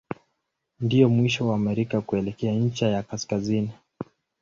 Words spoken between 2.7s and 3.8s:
ya kaskazini.